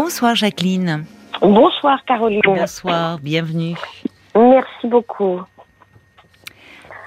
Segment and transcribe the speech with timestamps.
[0.00, 1.06] Bonsoir Jacqueline.
[1.42, 2.40] Bonsoir Caroline.
[2.44, 3.74] Bonsoir, bienvenue.
[4.36, 5.40] Merci beaucoup.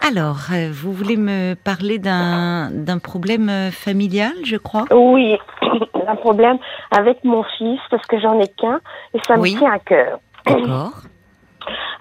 [0.06, 4.84] Alors, euh, vous voulez me parler d'un problème euh, familial, je crois?
[4.92, 5.38] Oui,
[6.06, 6.58] un problème
[6.92, 8.82] avec mon fils, parce que j'en ai qu'un,
[9.14, 10.20] et ça me tient à cœur.
[10.46, 11.04] D'accord.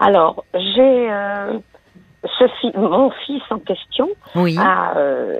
[0.00, 1.52] Alors, j'ai euh,
[2.74, 4.94] mon fils en question a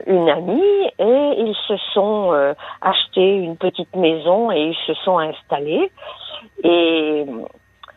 [0.06, 2.32] une amie et ils se sont
[2.80, 5.90] achetés une petite maison et ils se sont installés.
[6.64, 7.24] Et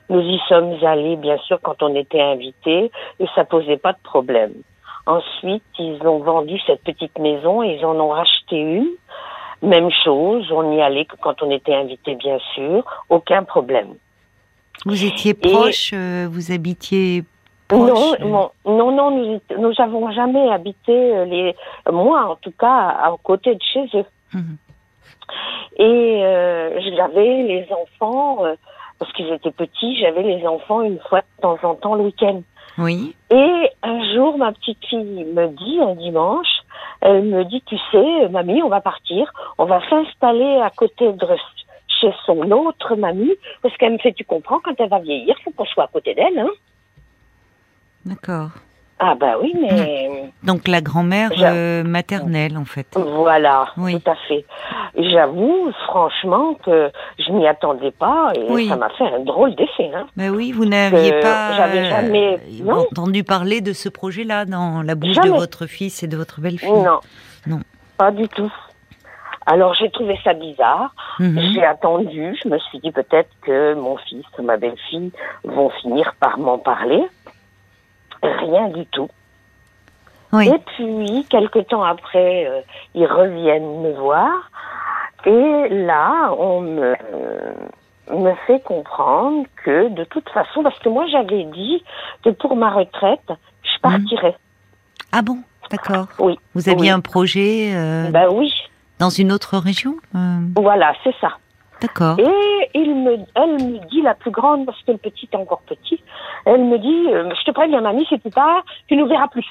[0.09, 4.01] nous y sommes allés, bien sûr, quand on était invités, et ça posait pas de
[4.03, 4.53] problème.
[5.05, 8.89] Ensuite, ils ont vendu cette petite maison et ils en ont racheté une.
[9.61, 13.95] Même chose, on y allait que quand on était invité, bien sûr, aucun problème.
[14.85, 17.23] Vous étiez proche, euh, vous habitiez
[17.71, 21.55] Non, non, non, nous, nous avons jamais habité, euh, les,
[21.91, 24.05] moi en tout cas, à, côté de chez eux.
[24.33, 24.57] Mhm.
[25.77, 28.55] Et euh, j'avais les enfants, euh,
[28.99, 32.41] parce qu'ils étaient petits, j'avais les enfants une fois de temps en temps le week-end.
[32.77, 33.15] Oui.
[33.29, 36.61] Et un jour, ma petite fille me dit, un dimanche,
[37.01, 41.27] elle me dit, tu sais, mamie, on va partir, on va s'installer à côté de
[41.87, 45.51] chez son autre mamie, parce qu'elle me fait, tu comprends, quand elle va vieillir, faut
[45.51, 46.49] qu'on soit à côté d'elle, hein.
[48.05, 48.49] D'accord.
[49.05, 50.31] Ah bah oui, mais...
[50.43, 52.87] Donc la grand-mère euh, maternelle, en fait.
[52.95, 53.99] Voilà, oui.
[53.99, 54.45] tout à fait.
[54.95, 59.91] J'avoue, franchement, que je m'y attendais pas et ça m'a fait un drôle d'effet.
[59.93, 60.05] Hein.
[60.15, 65.17] Ben oui, vous n'aviez pas j'avais jamais entendu parler de ce projet-là dans la bouche
[65.17, 66.71] de votre fils et de votre belle-fille.
[66.71, 66.99] Non,
[67.45, 67.59] non,
[67.97, 68.53] pas du tout.
[69.45, 70.93] Alors j'ai trouvé ça bizarre.
[71.19, 71.39] Mhm.
[71.53, 72.37] J'ai attendu.
[72.41, 75.11] Je me suis dit peut-être que mon fils ma belle-fille
[75.43, 77.03] vont finir par m'en parler.
[78.23, 79.09] Rien du tout.
[80.41, 82.61] Et puis, quelque temps après, euh,
[82.95, 84.49] ils reviennent me voir.
[85.25, 86.95] Et là, on me,
[88.11, 91.83] me fait comprendre que de toute façon, parce que moi j'avais dit
[92.23, 93.31] que pour ma retraite,
[93.63, 94.35] je partirais.
[95.11, 95.39] Ah bon?
[95.69, 96.07] D'accord.
[96.19, 96.37] Oui.
[96.55, 98.51] Vous aviez un projet euh, Ben oui.
[98.99, 100.39] Dans une autre région euh?
[100.55, 101.37] Voilà, c'est ça.
[101.83, 102.17] D'accord.
[102.17, 105.61] Et il me, elle me dit, la plus grande, parce que le petit est encore
[105.61, 106.01] petit,
[106.45, 107.07] elle me dit,
[107.37, 109.45] je te préviens, mamie, si tu pars, tu nous verras plus.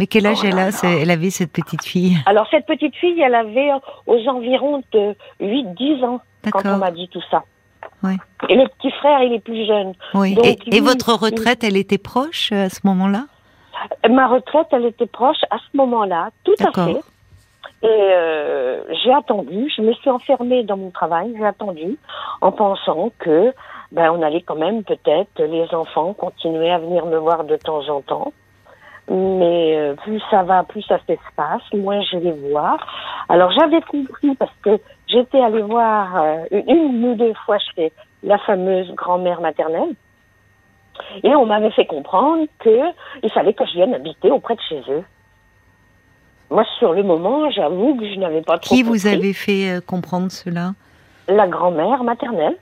[0.00, 2.16] Mais quel âge elle a Elle avait cette petite fille?
[2.24, 3.70] Alors cette petite fille, elle avait
[4.06, 6.20] aux environs de 8-10 ans
[6.50, 7.44] quand on m'a dit tout ça.
[8.02, 8.16] Oui.
[8.48, 9.92] Et le petit frère, il est plus jeune.
[10.14, 10.38] Oui.
[10.42, 13.26] et, votre retraite, elle était proche euh, à ce moment-là?
[14.08, 16.96] Ma retraite, elle était proche à ce moment-là, tout à fait.
[17.82, 21.98] Et euh, j'ai attendu, je me suis enfermée dans mon travail, j'ai attendu
[22.40, 23.54] en pensant que
[23.92, 27.88] ben on allait quand même peut-être les enfants continuer à venir me voir de temps
[27.88, 28.32] en temps
[29.10, 32.78] mais euh, plus ça va, plus ça s'espace, moins je vais voir.
[33.28, 34.78] Alors j'avais compris parce que
[35.08, 37.92] j'étais allée voir euh, une ou deux fois chez
[38.22, 39.94] la fameuse grand-mère maternelle.
[41.24, 42.80] Et on m'avait fait comprendre que
[43.22, 45.04] il fallait que je vienne habiter auprès de chez eux.
[46.50, 48.74] Moi, sur le moment, j'avoue que je n'avais pas trop.
[48.74, 50.72] Qui vous avez fait euh, comprendre cela?
[51.28, 52.56] La grand-mère maternelle.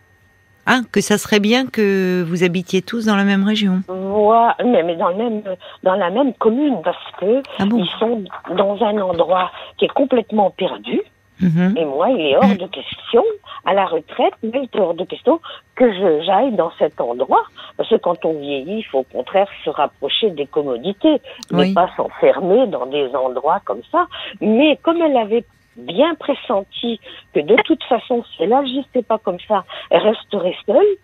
[0.67, 3.81] Ah, que ça serait bien que vous habitiez tous dans la même région.
[3.89, 5.43] Ouais, mais, mais dans, le même,
[5.83, 8.23] dans la même commune, parce que ah ils sont
[8.55, 11.01] dans un endroit qui est complètement perdu.
[11.41, 11.75] Mhm.
[11.77, 13.25] Et moi, il est hors de question,
[13.65, 15.41] à la retraite, mais il est hors de question
[15.75, 15.91] que
[16.25, 17.45] j'aille dans cet endroit.
[17.77, 21.21] Parce que quand on vieillit, il faut au contraire se rapprocher des commodités,
[21.53, 24.07] mais pas s'enfermer dans des endroits comme ça.
[24.41, 25.45] Mais comme elle avait
[25.77, 27.01] bien pressenti
[27.35, 30.97] que de toute façon, si elle n'agissait pas comme ça, elle resterait seule.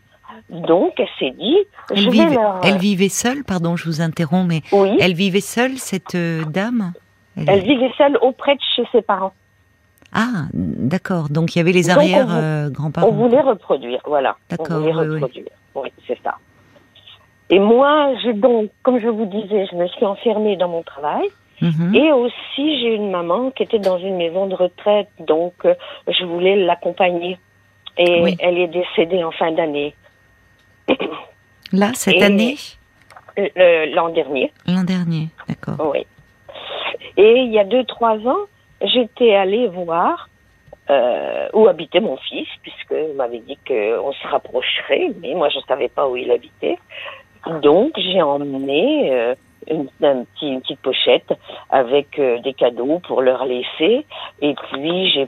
[0.48, 1.56] Donc, elle s'est dit,
[1.90, 4.62] elle, je vivait, elle vivait seule, pardon, je vous interromps, mais
[4.98, 6.92] elle vivait seule, cette euh, dame?
[7.36, 7.60] Elle...
[7.60, 9.34] vivait seule auprès de chez ses parents.
[10.14, 11.28] Ah, d'accord.
[11.28, 13.06] Donc, il y avait les arrière-grands-parents.
[13.06, 14.36] Euh, on voulait reproduire, voilà.
[14.48, 14.66] D'accord.
[14.70, 15.46] On voulait reproduire.
[15.74, 16.36] Oui, c'est ça.
[17.50, 21.28] Et moi, j'ai donc, comme je vous disais, je me suis enfermée dans mon travail.
[21.60, 21.94] Mhm.
[21.94, 25.74] Et aussi, j'ai une maman qui était dans une maison de retraite, donc euh,
[26.08, 27.38] je voulais l'accompagner.
[27.96, 29.94] Et elle est décédée en fin d'année.
[31.72, 32.56] Là, cette année
[33.36, 34.52] L'an dernier.
[34.66, 35.92] L'an dernier, d'accord.
[35.92, 36.06] Oui.
[37.16, 38.46] Et il y a deux, trois ans,
[38.84, 40.28] j'étais allée voir
[40.90, 45.62] euh, où habitait mon fils, puisque m'avait dit qu'on se rapprocherait, mais moi je ne
[45.62, 46.78] savais pas où il habitait.
[47.62, 49.34] Donc j'ai emmené euh,
[49.70, 49.88] une,
[50.42, 51.32] une petite pochette
[51.70, 54.04] avec euh, des cadeaux pour leur laisser.
[54.42, 55.26] Et puis j'ai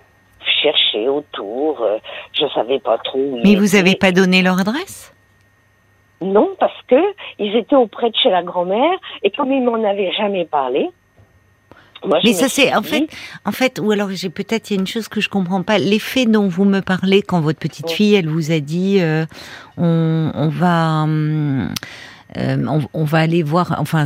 [0.62, 1.84] cherché autour,
[2.32, 3.18] je savais pas trop.
[3.18, 5.12] Où Mais vous n'avez pas donné leur adresse?
[6.20, 7.00] Non, parce que
[7.38, 10.90] ils étaient auprès de chez la grand-mère et comme ils m'en avaient jamais parlé.
[12.24, 13.08] Mais ça c'est en fait,
[13.44, 15.78] en fait, ou alors j'ai peut-être il y a une chose que je comprends pas.
[15.78, 19.24] L'effet dont vous me parlez quand votre petite fille, elle vous a dit, euh,
[19.76, 21.72] on, on, va, hum,
[22.36, 24.04] euh, on, on, va aller voir, enfin,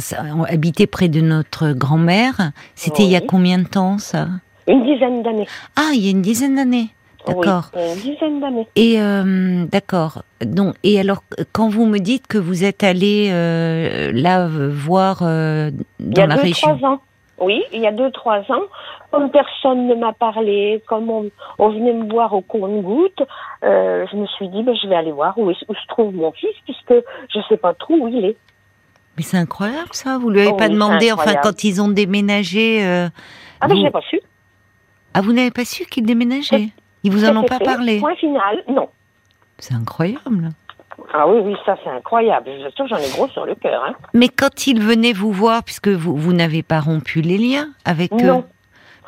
[0.48, 2.52] habiter près de notre grand-mère.
[2.74, 4.28] C'était il y a combien de temps ça?
[4.66, 5.46] Une dizaine d'années.
[5.76, 6.90] Ah, il y a une dizaine d'années.
[7.26, 7.70] D'accord.
[7.74, 8.66] Oui, une dizaine d'années.
[8.76, 10.22] Et euh, d'accord.
[10.44, 11.22] Donc, et alors,
[11.52, 16.68] quand vous me dites que vous êtes allé euh, là voir euh, dans la région.
[16.68, 17.00] Il y a deux, trois ans.
[17.40, 18.62] Oui, il y a deux, trois ans,
[19.10, 23.22] comme personne ne m'a parlé, comme on, on, venait me voir au compte-goutte,
[23.64, 26.32] euh, je me suis dit, ben, je vais aller voir où, où se trouve mon
[26.32, 26.94] fils, puisque
[27.32, 28.36] je ne sais pas trop où il est.
[29.16, 32.84] Mais c'est incroyable ça, vous lui avez pas demandé, enfin quand ils ont déménagé.
[32.84, 33.08] Euh,
[33.60, 34.20] ah ben je n'ai pas su.
[35.14, 36.68] Ah vous n'avez pas su qu'ils déménageaient?
[37.02, 37.98] Ils vous en ont pas parlé?
[37.98, 38.88] Point final, non.
[39.58, 40.50] C'est incroyable.
[41.12, 42.48] Ah oui, oui, ça c'est incroyable.
[42.48, 43.82] Je j'en ai gros sur le cœur.
[43.84, 43.94] Hein.
[44.14, 48.12] Mais quand ils venaient vous voir, puisque vous, vous n'avez pas rompu les liens avec
[48.12, 48.44] eux.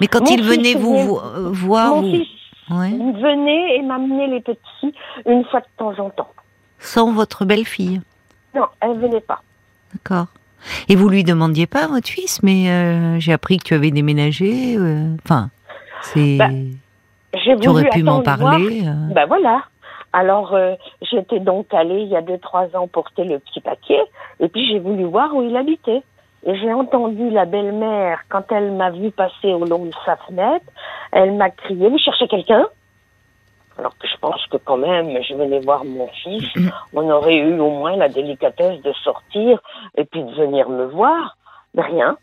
[0.00, 2.28] Mais quand ils venaient vous euh, voir, mon fils
[2.69, 4.94] venait et m'amenait les petits
[5.26, 6.32] une fois de temps en temps.
[6.78, 8.00] Sans votre belle-fille
[8.55, 9.40] Non, elle venait pas.
[9.93, 10.26] D'accord.
[10.88, 14.76] Et vous lui demandiez pas votre fils, mais euh, j'ai appris que tu avais déménagé.
[14.76, 15.50] Euh, enfin,
[16.00, 16.37] c'est.
[16.37, 16.48] Bah,
[17.32, 18.82] tu aurais pu m'en parler.
[19.14, 19.62] Ben voilà.
[20.12, 24.02] Alors, euh, j'étais donc allée il y a deux, trois ans porter le petit paquet,
[24.40, 26.02] et puis j'ai voulu voir où il habitait.
[26.44, 30.66] Et j'ai entendu la belle-mère, quand elle m'a vu passer au long de sa fenêtre,
[31.12, 32.66] elle m'a crié, vous cherchez quelqu'un?
[33.78, 36.44] Alors que je pense que quand même, je venais voir mon fils,
[36.94, 39.60] on aurait eu au moins la délicatesse de sortir
[39.96, 41.36] et puis de venir me voir.
[41.74, 42.18] Mais rien.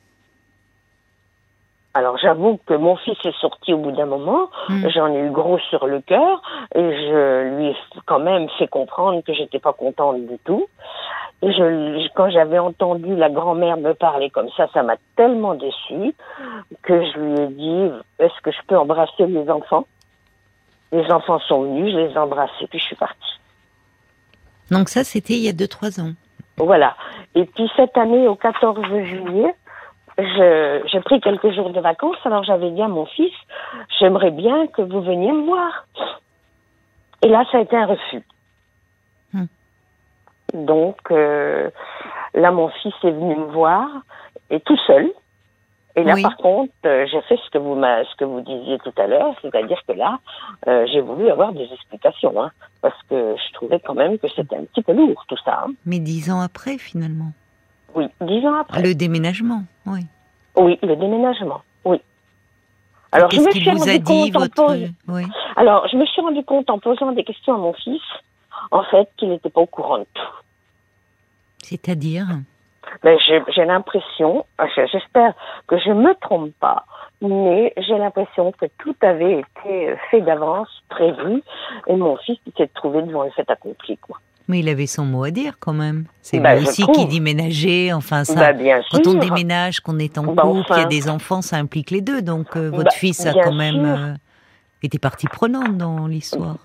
[1.93, 4.89] Alors j'avoue que mon fils est sorti au bout d'un moment, hmm.
[4.89, 6.41] j'en ai eu gros sur le cœur
[6.75, 7.75] et je lui ai
[8.05, 10.67] quand même fait comprendre que j'étais pas contente du tout.
[11.41, 16.13] Et je, quand j'avais entendu la grand-mère me parler comme ça, ça m'a tellement déçue
[16.83, 19.87] que je lui ai dit est-ce que je peux embrasser les enfants?
[20.91, 23.39] Les enfants sont venus, je les ai embrassés puis je suis partie.
[24.69, 26.13] Donc ça c'était il y a 2-3 ans.
[26.57, 26.95] Voilà.
[27.33, 29.55] Et puis cette année au 14 juillet,
[30.21, 33.33] j'ai pris quelques jours de vacances, alors j'avais dit à mon fils,
[33.99, 35.85] j'aimerais bien que vous veniez me voir.
[37.21, 38.23] Et là, ça a été un refus.
[39.33, 39.45] Hmm.
[40.53, 41.69] Donc, euh,
[42.33, 43.87] là, mon fils est venu me voir,
[44.49, 45.11] et tout seul.
[45.95, 48.93] Et là, par contre, euh, j'ai fait ce que vous ce que vous disiez tout
[48.97, 50.19] à l'heure, c'est-à-dire que là,
[50.67, 52.51] euh, j'ai voulu avoir des explications, hein,
[52.81, 55.65] parce que je trouvais quand même que c'était un petit peu lourd tout ça.
[55.65, 55.71] Hein.
[55.85, 57.31] Mais dix ans après, finalement.
[57.95, 58.81] Oui, dix ans après.
[58.81, 60.05] Le déménagement, oui.
[60.55, 62.01] Oui, le déménagement, oui.
[63.11, 64.77] Alors, je me suis rendu compte votre...
[65.07, 65.25] oui.
[65.55, 68.01] Alors, je me suis rendu compte en posant des questions à mon fils,
[68.71, 70.33] en fait, qu'il n'était pas au courant de tout.
[71.63, 72.27] C'est-à-dire
[73.03, 74.45] ben, J'ai l'impression,
[74.91, 75.33] j'espère
[75.67, 76.85] que je ne me trompe pas,
[77.21, 81.43] mais j'ai l'impression que tout avait été fait d'avance, prévu,
[81.87, 84.19] et mon fils s'est trouvé devant le fait accompli, quoi.
[84.49, 86.05] Mais il avait son mot à dire quand même.
[86.21, 87.93] C'est bah, aussi qui déménageait.
[87.93, 88.51] Enfin, ça.
[88.51, 91.57] Bah, quand on déménage, qu'on est en bah, couple, qu'il y a des enfants, ça
[91.57, 92.23] implique les deux.
[92.23, 94.13] Donc euh, votre fils a quand même euh,
[94.81, 96.57] été partie prenante dans l'histoire.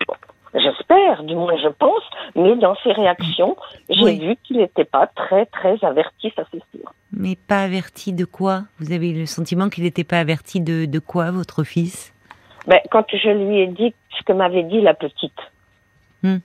[0.55, 2.03] J'espère, du moins je pense,
[2.35, 3.57] mais dans ses réactions,
[3.91, 6.91] j'ai vu qu'il n'était pas très très averti, ça c'est sûr.
[7.13, 8.63] Mais pas averti de quoi?
[8.79, 12.15] Vous avez le sentiment qu'il n'était pas averti de, de quoi, votre fils?
[12.67, 15.39] Ben, Quand je lui ai dit ce que m'avait dit la petite.
[16.23, 16.39] Hmm.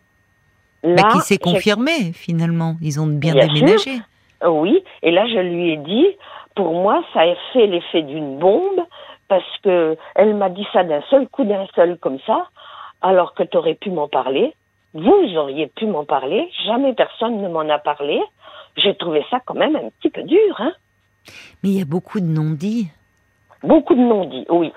[0.84, 2.76] Là, qui s'est confirmé finalement?
[2.82, 4.00] Ils ont bien, déménagé.
[4.46, 6.08] Oui, et là je lui ai dit,
[6.56, 8.86] pour moi, ça a fait l'effet d'une bombe
[9.28, 12.48] parce que elle m'a dit ça d'un seul coup, d'un seul comme ça,
[13.02, 14.54] alors que tu aurais pu m'en parler.
[14.94, 16.50] Vous auriez pu m'en parler.
[16.66, 18.22] Jamais personne ne m'en a parlé.
[18.76, 20.74] J'ai trouvé ça quand même un petit peu dur, hein.
[21.62, 22.88] Mais il y a beaucoup de non-dits.
[23.62, 24.72] Beaucoup de non-dits, oui.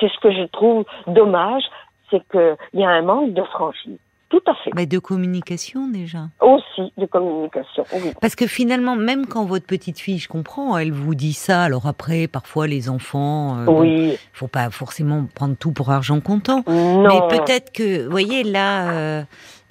[0.00, 1.62] C'est ce que je trouve dommage,
[2.10, 3.98] c'est qu'il y a un manque de franchise.
[4.28, 4.70] Tout à fait.
[4.74, 6.28] Mais de communication déjà.
[6.40, 8.10] Aussi de communication, oui.
[8.20, 11.62] Parce que finalement, même quand votre petite fille, je comprends, elle vous dit ça.
[11.62, 14.08] Alors après, parfois les enfants, euh, oui.
[14.08, 16.64] Bon, faut pas forcément prendre tout pour argent comptant.
[16.66, 17.02] Non.
[17.02, 19.22] Mais peut-être que, vous voyez, là, euh,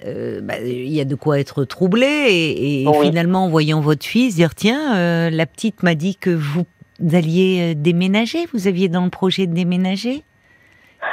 [0.06, 4.06] euh, bah, il y a de quoi être troublé et, et finalement, en voyant votre
[4.06, 6.64] fils dire tiens, euh, la petite m'a dit que vous
[7.12, 8.46] alliez déménager.
[8.54, 10.24] Vous aviez dans le projet de déménager?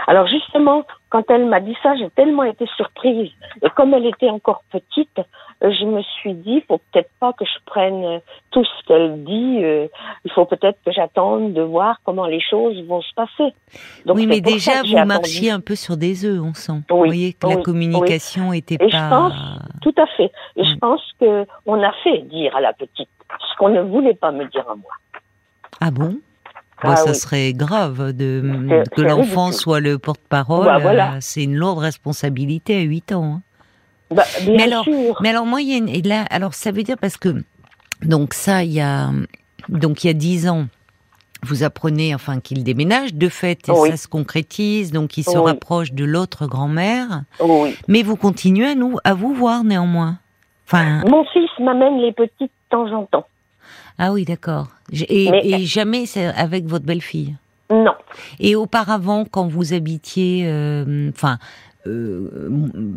[0.08, 3.32] Alors justement, quand elle m'a dit ça, j'ai tellement été surprise.
[3.62, 5.20] Et comme elle était encore petite,
[5.64, 8.20] euh, je me suis dit, il faut peut-être pas que je prenne euh,
[8.52, 9.60] tout ce qu'elle dit.
[9.64, 9.88] Euh,
[10.26, 13.54] il faut peut-être que j'attende de voir comment les choses vont se passer.
[14.06, 16.82] Donc, oui, mais déjà, vous marchiez un peu sur des œufs, on sent.
[16.90, 18.88] vous voyez que la communication était pas.
[18.88, 19.34] Je pense,
[19.82, 20.32] tout à fait.
[20.56, 23.10] Et je pense que on a fait dire à la petite
[23.40, 24.92] ce qu'on ne voulait pas me dire à moi.
[25.80, 26.18] Ah bon?
[26.92, 30.66] Ah ça serait grave de que l'enfant soit le porte-parole.
[30.66, 31.18] Bah, voilà.
[31.20, 33.36] C'est une lourde responsabilité à 8 ans.
[33.36, 33.42] Hein.
[34.12, 34.88] Bah, mais alors,
[35.22, 37.44] mais alors moi, il y a une, et là, alors ça veut dire parce que
[38.04, 39.10] donc ça, il y a
[39.70, 40.68] donc il y a 10 ans
[41.44, 46.06] vous apprenez enfin qu'il déménage, de fait, ça se concrétise, donc il se rapproche de
[46.06, 47.24] l'autre grand-mère.
[47.88, 50.18] Mais vous continuez à nous, à vous voir néanmoins.
[50.66, 51.02] Enfin.
[51.06, 53.28] Mon fils m'amène les petites de temps en temps.
[54.00, 54.68] Ah oui, d'accord.
[55.10, 56.06] Et, jamais
[56.38, 57.36] avec votre belle-fille.
[57.70, 57.94] Non.
[58.40, 61.38] Et auparavant, quand vous habitiez, euh, enfin.
[61.86, 62.50] Euh,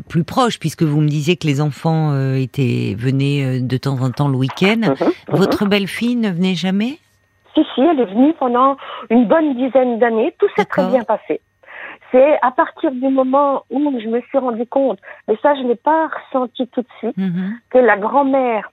[0.08, 4.12] plus proche, puisque vous me disiez que les enfants euh, étaient venaient de temps en
[4.12, 4.76] temps le week-end.
[4.76, 5.12] Mhm, mhm.
[5.30, 7.00] votre belle-fille ne venait jamais
[7.56, 8.76] si, si, elle est venue pendant
[9.10, 10.34] une bonne dizaine d'années.
[10.38, 11.40] Tout s'est très bien passé.
[12.12, 15.68] C'est à partir du moment où je me suis rendu compte, mais ça je ne
[15.68, 17.58] l'ai pas ressenti tout de suite, mhm.
[17.70, 18.70] que la grand-mère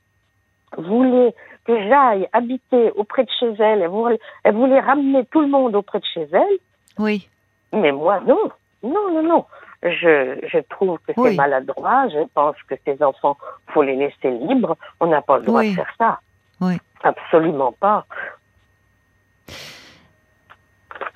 [0.78, 1.34] voulait
[1.66, 5.76] que j'aille habiter auprès de chez elle, elle voulait, elle voulait ramener tout le monde
[5.76, 6.58] auprès de chez elle?
[7.00, 7.28] Oui.
[7.72, 8.52] Mais moi, non.
[8.84, 9.46] Non, non, non.
[9.82, 12.08] Je, je trouve que c'est maladroit.
[12.10, 13.38] Je pense que ces enfants,
[13.68, 14.78] faut les laisser libres.
[15.00, 16.20] On n'a pas le droit de faire ça.
[16.62, 16.76] Oui.
[17.04, 18.06] Absolument pas.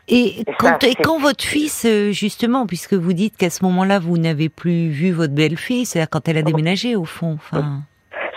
[0.10, 4.18] Et quand, et quand votre fils, euh, justement, puisque vous dites qu'à ce moment-là, vous
[4.18, 7.34] n'avez plus vu votre belle-fille, c'est-à-dire quand elle a déménagé, au fond.
[7.34, 7.82] Enfin...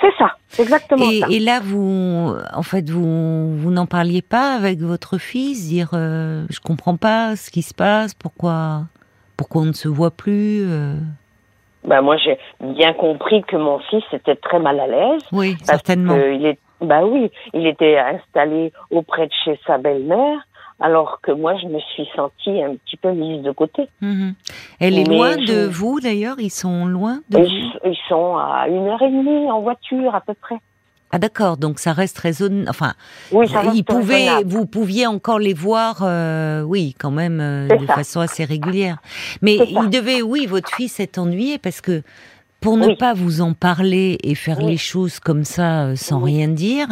[0.00, 1.26] C'est ça, exactement et, ça.
[1.30, 6.44] Et là, vous, en fait, vous, vous n'en parliez pas avec votre fils, dire, euh,
[6.50, 8.82] je comprends pas ce qui se passe, pourquoi,
[9.36, 10.62] pourquoi on ne se voit plus.
[10.68, 10.94] Euh...
[11.84, 15.22] Ben moi, j'ai bien compris que mon fils était très mal à l'aise.
[15.32, 16.16] Oui, certainement.
[16.16, 20.46] il est, bah oui, il était installé auprès de chez sa belle-mère
[20.80, 23.88] alors que moi, je me suis sentie un petit peu mise de côté.
[24.00, 24.34] Mhm.
[24.80, 26.36] Elle est loin de vous, d'ailleurs?
[26.38, 27.90] Ils sont loin de ils, vous?
[27.90, 30.56] Ils sont à une heure et demie en voiture, à peu près.
[31.12, 32.70] Ah d'accord, donc ça reste raisonnable.
[32.70, 32.94] Enfin,
[33.32, 33.84] oui, ça reste
[34.46, 38.98] vous pouviez encore les voir, euh, oui, quand même, euh, de façon assez régulière.
[39.42, 42.02] Mais il devait, oui, votre fils être ennuyé parce que
[42.60, 46.46] pour ne pas vous en parler et faire les choses comme ça euh, sans rien
[46.46, 46.88] dire,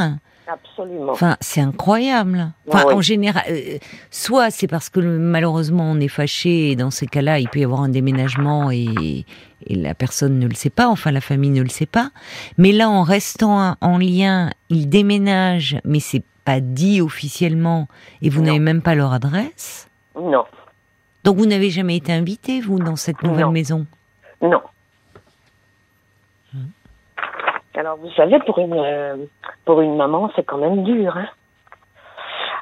[0.50, 1.12] Absolument.
[1.12, 2.52] Enfin, c'est incroyable.
[2.66, 3.76] Enfin, en général, euh,
[4.10, 7.64] soit c'est parce que malheureusement on est fâché et dans ces cas-là, il peut y
[7.64, 9.26] avoir un déménagement et,
[9.68, 12.10] la personne ne le sait pas, enfin la famille ne le sait pas.
[12.56, 17.86] Mais là, en restant en lien, il déménage, mais c'est pas dit officiellement
[18.22, 19.90] et vous n'avez même pas leur adresse?
[20.18, 20.44] Non.
[21.24, 23.84] Donc vous n'avez jamais été invité, vous, dans cette nouvelle maison?
[24.40, 24.62] Non.
[27.78, 29.16] Alors, vous savez, pour une, euh,
[29.64, 31.16] pour une maman, c'est quand même dur.
[31.16, 31.28] Hein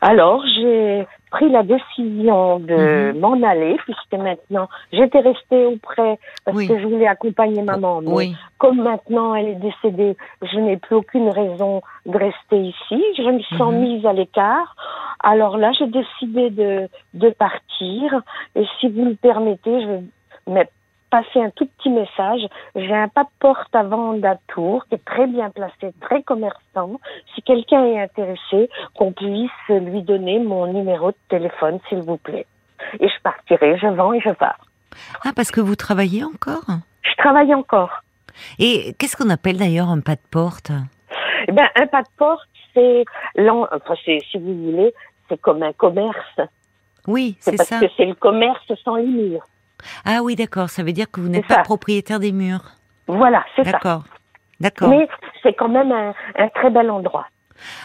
[0.02, 3.20] Alors, j'ai pris la décision de mhm.
[3.20, 8.02] m'en aller, puisque maintenant, j'étais restée auprès parce que je voulais accompagner maman.
[8.02, 13.02] Mais comme maintenant elle est décédée, je n'ai plus aucune raison de rester ici.
[13.16, 13.80] Je me sens mhm.
[13.80, 14.76] mise à l'écart.
[15.20, 18.20] Alors là, j'ai décidé de, de partir.
[18.54, 20.68] Et si vous le permettez, je vais
[21.16, 22.42] passer un tout petit message.
[22.74, 26.22] J'ai un pas de porte à vendre à Tours qui est très bien placé, très
[26.22, 27.00] commerçant.
[27.34, 32.46] Si quelqu'un est intéressé, qu'on puisse lui donner mon numéro de téléphone, s'il vous plaît.
[33.00, 34.60] Et je partirai, je vends et je pars.
[35.24, 36.66] Ah, parce que vous travaillez encore?
[37.02, 38.02] Je travaille encore.
[38.58, 40.70] Et qu'est-ce qu'on appelle d'ailleurs un pas de porte?
[41.48, 43.04] Eh ben, un pas de porte, c'est,
[43.38, 44.92] enfin, si vous voulez,
[45.28, 46.40] c'est comme un commerce.
[47.06, 47.64] Oui, c'est ça.
[47.64, 49.46] Parce que c'est le commerce sans les murs.
[50.04, 50.68] Ah oui, d'accord.
[50.68, 52.72] Ça veut dire que vous n'êtes pas propriétaire des murs.
[53.06, 53.72] Voilà, c'est ça.
[53.72, 54.04] D'accord.
[54.60, 54.88] D'accord.
[54.88, 55.08] Mais
[55.42, 56.14] c'est quand même un,
[56.54, 57.26] très bel endroit.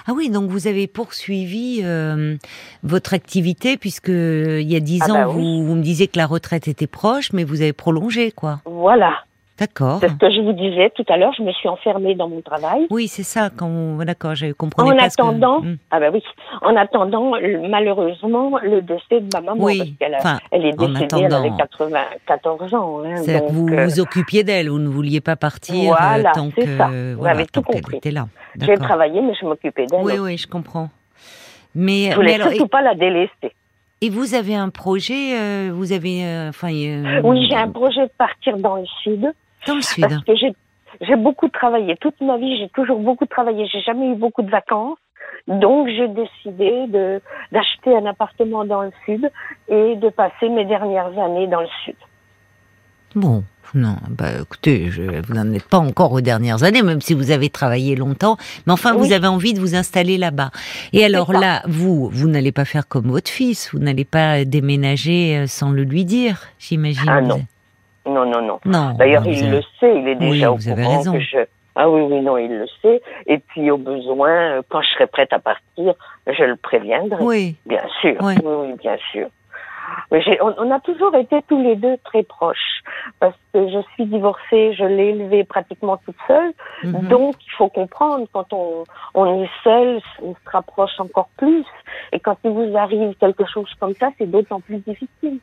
[0.08, 2.36] Ah oui, donc vous avez poursuivi euh,
[2.84, 6.18] votre activité puisque il y a dix ah ans, bah vous, vous me disiez que
[6.18, 8.60] la retraite était proche, mais vous avez prolongé, quoi.
[8.66, 9.24] Voilà.
[9.62, 10.00] D'accord.
[10.02, 12.42] C'est ce que je vous disais tout à l'heure, je me suis enfermée dans mon
[12.42, 12.88] travail.
[12.90, 14.82] Oui, c'est ça, quand d'accord, j'ai compris.
[14.82, 15.78] En attendant, hmm.
[15.92, 16.24] ah ben oui,
[16.64, 17.34] en attendant,
[17.70, 20.18] malheureusement, le décès de ma maman, parce qu'elle
[20.50, 23.04] elle est décédée, elle avait 94 ans.
[23.06, 26.32] Hein, C'est que vous euh, vous occupiez d'elle, vous ne vouliez pas partir euh, voilà,
[26.32, 26.90] tant que, ça.
[27.16, 28.00] vous avez tout compris.
[28.10, 28.26] là.
[28.60, 30.02] J'ai travaillé, mais je m'occupais d'elle.
[30.02, 30.90] Oui, oui, je comprends.
[31.76, 33.54] Mais, je voulais surtout pas la délester.
[34.04, 36.70] Et vous avez un projet, euh, vous avez, enfin.
[37.24, 39.32] oui, j'ai un projet de partir dans le sud.
[39.68, 40.08] Dans le sud.
[40.08, 40.34] Parce que
[41.02, 41.96] j'ai, beaucoup travaillé.
[41.98, 43.68] Toute ma vie, j'ai toujours beaucoup travaillé.
[43.68, 44.98] J'ai jamais eu beaucoup de vacances.
[45.48, 49.30] Donc, j'ai décidé de, d'acheter un appartement dans le sud
[49.68, 51.96] et de passer mes dernières années dans le sud.
[53.16, 57.14] Bon, non, bah écoutez, je, vous n'en êtes pas encore aux dernières années, même si
[57.14, 60.52] vous avez travaillé longtemps, mais enfin vous avez envie de vous installer là-bas.
[60.94, 65.38] Et alors là, vous, vous n'allez pas faire comme votre fils, vous n'allez pas déménager
[65.38, 67.04] euh, sans le lui dire, j'imagine.
[67.08, 67.42] Ah non.
[68.14, 68.94] Non, non, non.
[68.96, 71.38] D'ailleurs, il le sait, il est déjà au courant que je,
[71.76, 73.02] Ah oui, oui, non, il le sait.
[73.28, 75.94] Et puis, au besoin, quand je serai prête à partir,
[76.28, 77.24] je le préviendrai.
[77.24, 77.56] Oui.
[77.66, 78.16] Bien sûr.
[78.22, 79.28] Oui, oui bien sûr.
[80.12, 82.82] On, on, a toujours été tous les deux très proches
[83.20, 86.54] parce que je suis divorcée, je l'ai élevé pratiquement toute seule.
[86.84, 87.08] Mhm.
[87.08, 91.66] Donc, il faut comprendre, quand on, on est seul, on se rapproche encore plus.
[92.12, 95.40] Et quand il vous arrive quelque chose comme ça, c'est d'autant plus difficile.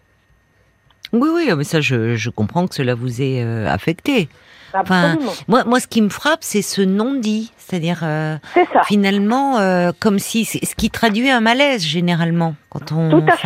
[1.13, 4.29] Oui, oui, mais ça, je, je comprends que cela vous ait euh, affecté.
[4.75, 5.17] Enfin,
[5.49, 8.37] moi, moi, ce qui me frappe, c'est ce non-dit, c'est-à-dire euh,
[8.85, 13.21] finalement, euh, comme si ce qui traduit un malaise généralement quand on.
[13.21, 13.37] Tout à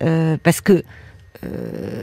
[0.00, 0.38] fait.
[0.42, 0.82] Parce que,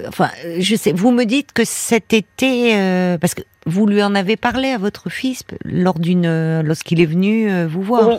[0.08, 4.38] enfin, je sais, vous me dites que cet été, parce que vous lui en avez
[4.38, 8.08] parlé à votre fils lors d'une, lorsqu'il est venu vous voir.
[8.08, 8.16] Oui.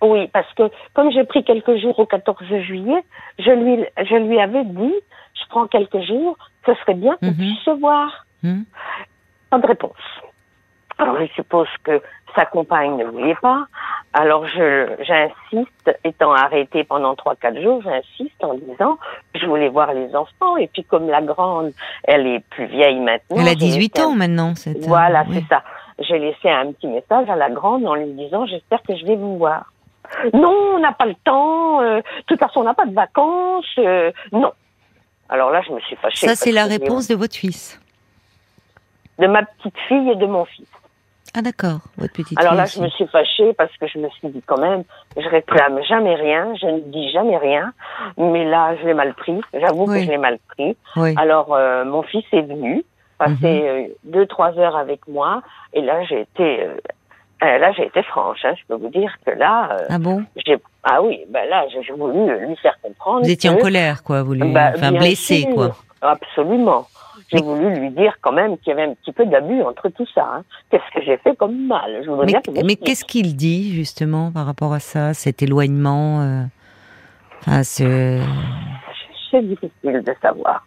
[0.00, 0.62] Oui, parce que
[0.94, 3.02] comme j'ai pris quelques jours au 14 juillet,
[3.38, 4.94] je lui, je lui avais dit,
[5.40, 7.36] je prends quelques jours, ce serait bien qu'on mhm.
[7.36, 8.26] puisse se voir.
[8.42, 8.64] Mhm.
[9.50, 9.92] Pas de réponse.
[10.98, 12.02] Alors je suppose que
[12.34, 13.66] sa compagne ne voulait pas.
[14.12, 18.98] Alors je j'insiste, étant arrêtée pendant trois quatre jours, j'insiste en disant
[19.34, 21.72] je voulais voir les enfants et puis comme la grande,
[22.04, 23.36] elle est plus vieille maintenant.
[23.38, 25.62] Elle a 18 ans maintenant, c'est Voilà, c'est ça.
[26.00, 29.16] J'ai laissé un petit message à la grande en lui disant j'espère que je vais
[29.16, 29.72] vous voir.
[30.32, 31.80] Non, on n'a pas le temps.
[31.82, 33.66] Euh, de toute façon, on n'a pas de vacances.
[33.78, 34.52] Euh, non.
[35.28, 36.26] Alors là, je me suis fâchée.
[36.26, 37.80] Ça, c'est la réponse de votre fils.
[39.18, 40.68] De ma petite fille et de mon fils.
[41.34, 44.28] Ah d'accord, votre petite Alors là, je me suis fâchée parce que je me suis
[44.28, 44.84] dit quand même,
[45.16, 47.72] je réclame jamais rien, je ne dis jamais rien,
[48.16, 49.40] mais là, je l'ai mal pris.
[49.52, 50.76] J'avoue que je l'ai mal pris.
[51.16, 52.82] Alors euh, mon fils est venu
[53.18, 53.44] passer mhm.
[53.44, 55.42] euh, deux trois heures avec moi,
[55.74, 56.76] et là j'ai été euh,
[57.40, 58.44] là j'ai été franche.
[58.44, 60.24] Hein, je peux vous dire que là, ah bon?
[60.82, 63.22] ah oui, ben là j'ai voulu lui faire comprendre.
[63.22, 65.76] Vous étiez en colère, quoi, vous lui, bah, enfin blessé, quoi.
[66.00, 66.86] Absolument
[67.30, 70.06] j'ai voulu lui dire quand même qu'il y avait un petit peu d'abus entre tout
[70.14, 70.26] ça.
[70.36, 70.44] Hein.
[70.70, 72.02] Qu'est-ce que j'ai fait comme mal?
[72.04, 76.42] Je Mais, mais qu'est-ce qu'il dit justement par rapport à ça, cet éloignement euh...
[77.40, 78.20] enfin, C'est
[79.42, 79.70] difficile
[80.02, 80.66] de savoir.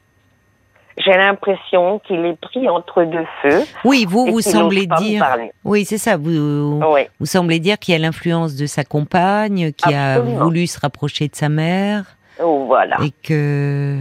[1.04, 3.62] J'ai l'impression qu'il est pris entre deux feux.
[3.86, 5.26] Oui, vous, vous semblez dire.
[5.64, 6.18] Oui, c'est ça.
[6.18, 10.80] Vous, vous semblez dire qu'il y a l'influence de sa compagne, qui a voulu se
[10.80, 12.04] rapprocher de sa mère.
[12.42, 12.98] Oh, voilà.
[13.04, 13.98] Et que.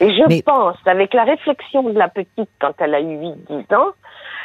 [0.00, 3.16] Et je pense, avec la réflexion de la petite quand elle a eu
[3.50, 3.92] 8-10 ans,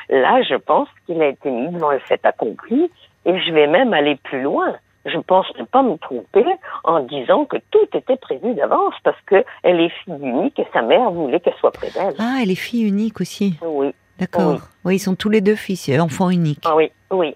[0.09, 2.89] là, je pense qu'il a été mis devant le fait accompli.
[3.25, 4.73] Et je vais même aller plus loin.
[5.05, 6.45] Je pense ne pas me tromper
[6.83, 10.81] en disant que tout était prévu d'avance parce que elle est fille unique et sa
[10.81, 12.15] mère voulait qu'elle soit près d'elle.
[12.19, 13.57] Ah, elle est fille unique aussi.
[13.61, 13.93] Oui.
[14.19, 14.61] D'accord.
[14.85, 14.95] Oui.
[14.95, 16.63] ils sont tous les deux fils, enfants uniques.
[16.65, 17.35] Ah oui, oui.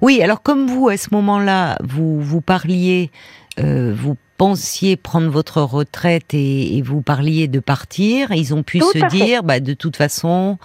[0.00, 3.10] Oui, alors comme vous, à ce moment-là, vous, vous parliez
[3.58, 9.08] euh, vous pensiez prendre votre retraite et, vous parliez de partir, ils ont pu se
[9.08, 10.58] dire, bah, de toute façon,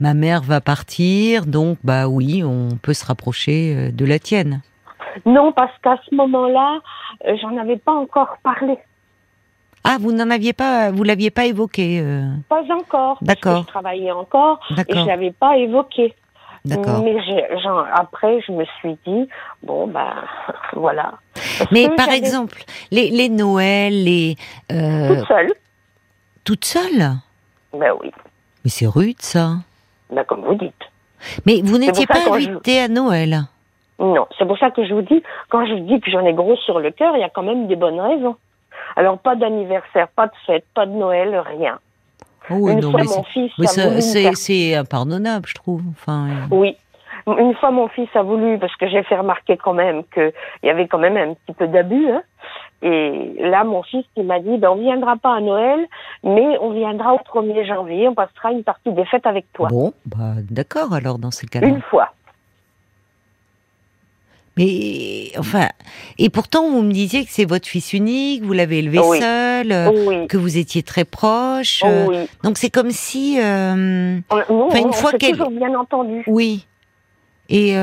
[0.00, 4.62] ma mère va partir, donc bah oui, on peut se rapprocher euh, de la tienne.
[5.26, 6.80] Non, parce qu'à ce moment-là,
[7.26, 8.78] euh, j'en avais pas encore parlé.
[9.84, 12.04] Ah, vous n'en aviez pas, vous l'aviez pas évoqué.
[12.48, 13.18] Pas encore.
[13.22, 13.62] D'accord.
[13.62, 16.14] Je travaillais encore et je l'avais pas évoqué.
[16.64, 17.02] D'accord.
[17.02, 17.16] Mais
[17.94, 19.28] après, je me suis dit,
[19.62, 20.14] bon, ben,
[20.74, 21.14] voilà.
[21.72, 24.36] Mais par exemple, les, les Noëls, les.
[24.70, 25.08] Euh...
[25.08, 25.52] Toute seule.
[26.44, 27.12] Toute seule?
[27.72, 28.10] Ben oui.
[28.64, 29.56] Mais c'est rude, ça.
[30.10, 30.74] Ben, comme vous dites.
[31.46, 33.42] Mais vous n'étiez pas invité à Noël
[33.98, 36.56] Non, c'est pour ça que je vous dis, quand je dis que j'en ai gros
[36.56, 38.36] sur le cœur, il y a quand même des bonnes raisons.
[38.96, 41.78] Alors, pas d'anniversaire, pas de fête, pas de Noël, rien.
[42.48, 43.52] Oui, Une fois, mon fils.
[44.34, 45.82] c'est impardonnable, je trouve.
[45.90, 46.46] Enfin, euh.
[46.50, 46.76] Oui.
[47.26, 50.70] Une fois, mon fils a voulu, parce que j'ai fait remarquer quand même qu'il y
[50.70, 52.08] avait quand même un petit peu d'abus.
[52.10, 52.22] Hein.
[52.82, 55.86] Et là, mon fils, il m'a dit, ben, on viendra pas à Noël,
[56.24, 59.68] mais on viendra au 1er janvier, on passera une partie des fêtes avec toi.
[59.68, 61.66] Bon, bah, d'accord, alors, dans ces cas-là.
[61.66, 62.12] Une fois.
[64.56, 65.68] Mais enfin,
[66.18, 70.26] et pourtant vous me disiez que c'est votre fils unique, vous l'avez élevé seul, euh,
[70.26, 71.82] que vous étiez très proche.
[71.84, 74.18] Euh, donc c'est comme si, euh,
[74.50, 76.24] non, une fois qu'elle, toujours bien entendu.
[76.26, 76.66] Oui.
[77.48, 77.74] Et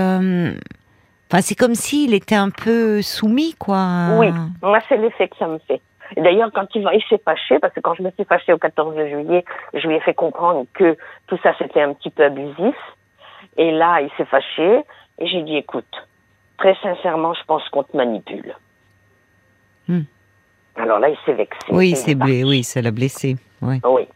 [1.30, 4.10] enfin c'est comme s'il était un peu soumis, quoi.
[4.18, 4.28] Oui,
[4.62, 5.82] moi c'est l'effet que ça me fait.
[6.16, 8.58] Et d'ailleurs, quand il, il s'est fâché, parce que quand je me suis fâchée au
[8.58, 12.76] 14 juillet, je lui ai fait comprendre que tout ça c'était un petit peu abusif.
[13.58, 14.84] Et là, il s'est fâché,
[15.20, 16.08] et j'ai dit, écoute,
[16.58, 18.56] très sincèrement, je pense qu'on te manipule.
[19.88, 20.02] Hmm.
[20.76, 21.58] Alors là, il s'est vexé.
[21.70, 23.36] Oui, c'est blé, oui, ça l'a blessé.
[23.62, 23.82] Oui.
[23.84, 24.08] Oui.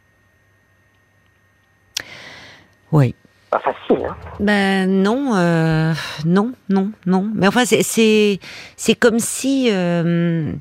[2.91, 3.15] Oui.
[3.51, 5.93] Pas facile, hein Ben non, euh,
[6.25, 7.29] non, non, non.
[7.35, 8.39] Mais enfin, c'est
[8.77, 10.53] c'est comme si euh,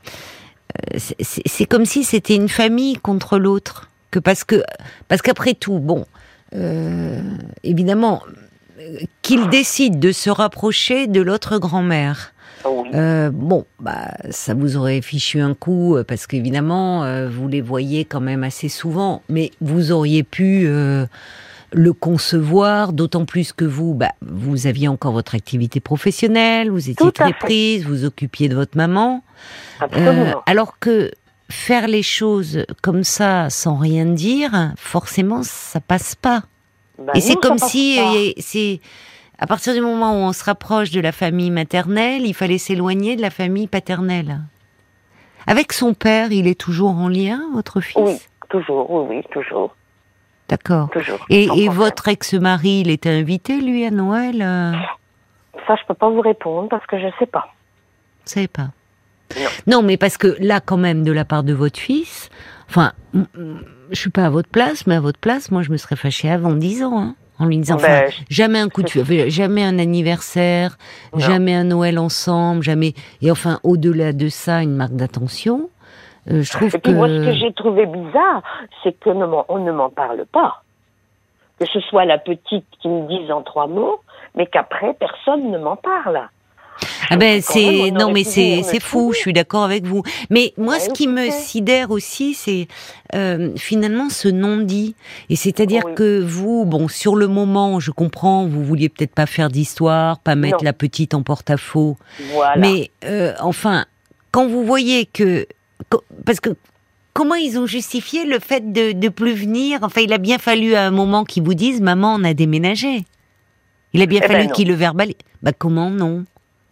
[0.97, 3.89] c'est comme si c'était une famille contre l'autre.
[4.11, 4.63] Que parce que
[5.07, 6.05] parce qu'après tout, bon,
[7.63, 8.23] évidemment,
[9.23, 12.33] qu'il décide de se rapprocher de l'autre grand-mère.
[12.95, 17.61] Euh, bon, bah, ça vous aurait fichu un coup euh, parce qu'évidemment, euh, vous les
[17.61, 20.69] voyez quand même assez souvent, mais vous auriez pu
[21.73, 27.13] le concevoir, d'autant plus que vous, bah, vous aviez encore votre activité professionnelle, vous étiez
[27.13, 29.23] très prise, vous occupiez de votre maman.
[30.47, 31.11] alors que
[31.49, 36.43] faire les choses comme ça sans rien dire, forcément, ça passe pas.
[36.99, 37.99] Bah Et c'est comme si
[38.39, 38.81] c'est
[39.39, 43.17] à partir du moment où on se rapproche de la famille maternelle, il fallait s'éloigner
[43.17, 44.41] de la famille paternelle.
[45.47, 47.97] Avec son père, il est toujours en lien, votre fils?
[47.97, 48.19] Oui,
[48.51, 49.75] toujours, oui, oui, toujours.
[50.51, 50.91] D'accord.
[51.29, 54.73] Et, et votre ex-mari, il était invité, lui, à Noël euh
[55.67, 57.47] Ça, je peux pas vous répondre parce que je ne sais pas.
[58.25, 58.71] Vous savez pas
[59.37, 59.47] non.
[59.69, 59.83] non.
[59.83, 62.31] mais parce que là, quand même, de la part de votre fils,
[62.69, 65.95] enfin, je suis pas à votre place, mais à votre place, moi, je me serais
[65.95, 66.99] fâchée avant 10 ans.
[66.99, 70.77] Hein en lui disant ben, jamais un coup de jamais un anniversaire,
[71.17, 75.71] jamais un Noël ensemble, jamais et enfin au-delà de ça une marque d'attention.
[76.31, 78.43] Euh, je trouve et puis que moi ce que j'ai trouvé bizarre,
[78.83, 80.63] c'est que on ne m'en parle pas.
[81.59, 84.01] Que ce soit la petite qui me dise en trois mots,
[84.35, 86.29] mais qu'après personne ne m'en parle.
[87.11, 90.03] Ah ben c'est non mais c'est c'est fou, je suis d'accord avec vous.
[90.31, 92.69] Mais moi ce qui me sidère aussi c'est
[93.15, 94.95] euh, finalement ce non-dit
[95.29, 99.49] et c'est-à-dire que vous bon sur le moment, je comprends, vous vouliez peut-être pas faire
[99.49, 101.97] d'histoire, pas mettre la petite en porte-à-faux.
[102.57, 103.85] Mais euh, enfin
[104.31, 105.47] quand vous voyez que
[106.25, 106.51] parce que
[107.13, 109.81] comment ils ont justifié le fait de de plus venir?
[109.83, 113.05] Enfin, il a bien fallu à un moment qu'ils vous disent maman, on a déménagé.
[113.93, 115.17] Il a bien eh fallu ben qu'ils le verbalisent.
[115.43, 116.25] Bah comment non?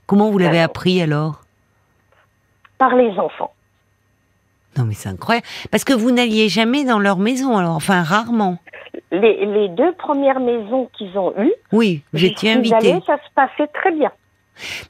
[0.07, 1.43] Comment vous l'avez appris alors?
[2.79, 3.53] Par les enfants.
[4.77, 5.47] Non mais c'est incroyable.
[5.71, 8.59] Parce que vous n'alliez jamais dans leur maison, alors enfin rarement.
[9.11, 13.01] Les, deux premières maisons qu'ils ont eues, oui, j'étais invitée.
[13.07, 14.13] ça se passait très bien.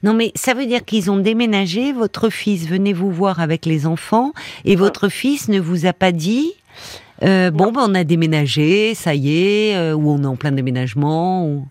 [0.03, 3.85] Non mais ça veut dire qu'ils ont déménagé, votre fils venait vous voir avec les
[3.85, 4.31] enfants
[4.65, 6.53] et votre fils ne vous a pas dit
[7.23, 10.51] euh, bon ben on a déménagé, ça y est, euh, ou on est en plein
[10.51, 11.65] déménagement ou...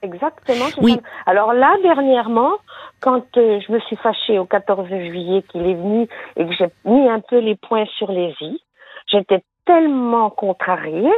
[0.00, 0.66] Exactement.
[0.80, 0.96] Oui.
[1.26, 2.52] Alors là, dernièrement,
[3.00, 6.68] quand euh, je me suis fâchée au 14 juillet qu'il est venu et que j'ai
[6.84, 8.62] mis un peu les points sur les i,
[9.10, 11.12] j'étais tellement contrariée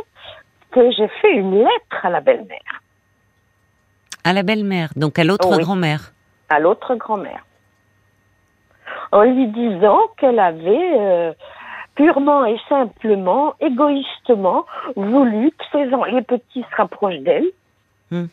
[0.70, 2.79] que j'ai fait une lettre à la belle-mère.
[4.24, 6.12] À la belle-mère, donc à l'autre grand-mère.
[6.48, 7.44] À l'autre grand-mère.
[9.12, 11.32] En lui disant qu'elle avait euh,
[11.94, 17.46] purement et simplement, égoïstement, voulu que ses, les petits se rapprochent d'elle.
[18.10, 18.26] Hmm.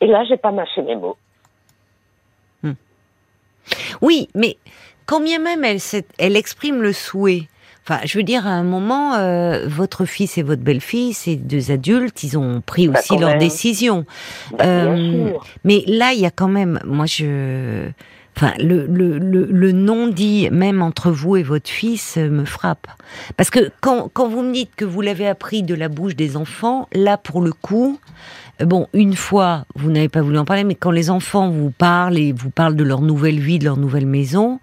[0.00, 1.16] Et là, j'ai pas mâché mes mots.
[2.62, 2.72] Hmm.
[4.00, 4.56] Oui, mais
[5.06, 5.78] quand bien même elle,
[6.18, 7.48] elle exprime le souhait.
[7.88, 11.70] Enfin, je veux dire, à un moment, euh, votre fils et votre belle-fille, ces deux
[11.70, 14.04] adultes, ils ont pris bah, aussi leur décision.
[14.50, 15.30] Bah, euh,
[15.64, 17.88] mais là, il y a quand même, moi, je,
[18.36, 22.88] enfin, le, le, le, non-dit, même entre vous et votre fils, me frappe.
[23.38, 26.36] Parce que quand, quand vous me dites que vous l'avez appris de la bouche des
[26.36, 27.98] enfants, là, pour le coup,
[28.60, 32.18] bon, une fois, vous n'avez pas voulu en parler, mais quand les enfants vous parlent
[32.18, 34.60] et vous parlent de leur nouvelle vie, de leur nouvelle maison,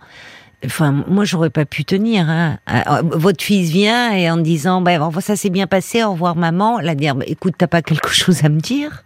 [0.65, 2.29] enfin, moi, j'aurais pas pu tenir.
[2.29, 2.57] Hein.
[2.67, 6.79] Ah, votre fils vient et en disant, ben, ça s'est bien passé, au revoir maman,
[6.79, 9.03] la dire, bah, écoute, t'as pas quelque chose à me dire?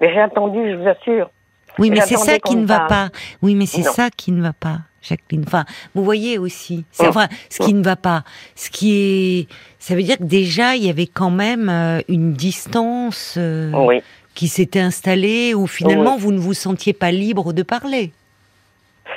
[0.00, 1.30] Mais j'ai attendu, je vous assure.
[1.78, 3.08] Oui, mais c'est ça qui ne va pas.
[3.40, 4.78] Oui, mais c'est ça qui ne va pas.
[5.00, 5.42] Jacqueline.
[5.44, 5.64] Enfin,
[5.96, 8.22] vous voyez aussi, c'est enfin ce qui ne va pas.
[8.54, 9.48] Ce qui est,
[9.80, 13.34] ça veut dire que déjà il y avait quand même euh, une distance.
[13.36, 14.00] Euh, oui
[14.34, 18.12] qui s'était installé où finalement vous ne vous sentiez pas libre de parler.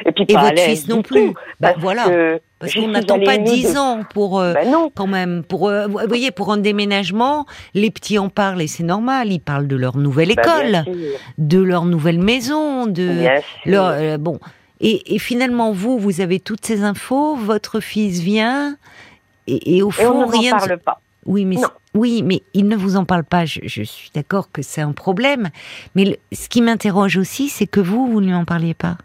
[0.05, 1.33] Et, puis votre fils non plus.
[1.59, 2.39] Bah, voilà.
[2.59, 4.89] Parce qu'on n'attend pas dix ans pour euh, bah, non.
[4.93, 8.83] quand même pour euh, vous voyez pour un déménagement, les petits en parlent et c'est
[8.83, 10.95] normal, ils parlent de leur nouvelle bah, école,
[11.37, 13.27] de leur nouvelle maison, de
[13.65, 14.39] leur euh, bon.
[14.79, 18.77] Et, et, finalement vous vous avez toutes ces infos, votre fils vient
[19.47, 20.57] et, et au fond on rien.
[20.57, 21.01] Parle pas.
[21.25, 21.57] Oui, mais
[21.95, 23.45] oui, mais il ne vous en parle pas.
[23.45, 25.49] Je, suis d'accord que c'est un problème,
[25.95, 28.97] mais ce qui m'interroge aussi, c'est que vous, vous ne lui en parliez pas.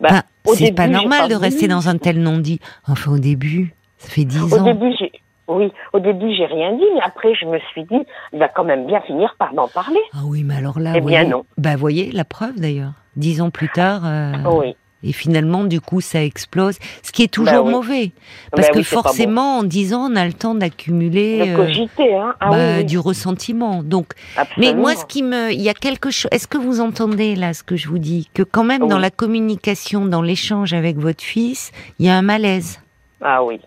[0.00, 0.22] Bah,
[0.54, 2.60] c'est pas normal de rester dans un tel non-dit.
[2.86, 4.60] Enfin, au début, ça fait dix ans.
[4.60, 5.12] Au début, j'ai,
[5.48, 8.00] oui, au début, j'ai rien dit, mais après, je me suis dit,
[8.32, 10.00] il va quand même bien finir par m'en parler.
[10.12, 11.44] Ah oui, mais alors là, eh bien non.
[11.56, 12.92] Bah, voyez, la preuve d'ailleurs.
[13.16, 14.02] Dix ans plus tard.
[14.04, 14.76] Euh, oui.
[15.06, 16.76] Et finalement, du coup, ça explose.
[17.02, 18.12] Ce qui est toujours bah mauvais.
[18.50, 22.34] Parce bah que forcément, en disant, on a le temps d'accumuler euh, hein.
[22.40, 23.82] ah bah, du ressentiment.
[23.82, 24.14] Donc,
[24.58, 26.28] mais moi, ce qui me, il y a quelque chose.
[26.32, 28.28] Est-ce que vous entendez là ce que je vous dis?
[28.34, 32.22] Que quand même, dans la communication, dans l'échange avec votre fils, il y a un
[32.22, 32.80] malaise.
[33.22, 33.60] Ah oui.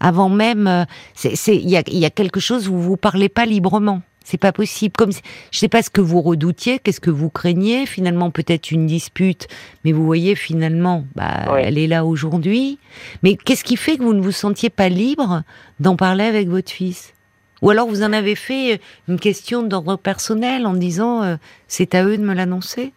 [0.00, 4.00] avant même, c'est il y a, y a quelque chose où vous parlez pas librement.
[4.24, 4.94] C'est pas possible.
[4.96, 7.84] Comme je sais pas ce que vous redoutiez, qu'est-ce que vous craignez.
[7.84, 9.46] Finalement, peut-être une dispute,
[9.84, 12.78] mais vous voyez finalement, bah, elle est là aujourd'hui.
[13.22, 15.42] Mais qu'est-ce qui fait que vous ne vous sentiez pas libre
[15.78, 17.12] d'en parler avec votre fils?
[17.60, 21.36] Ou alors vous en avez fait une question d'ordre personnel en disant euh,
[21.68, 22.92] c'est à eux de me l'annoncer?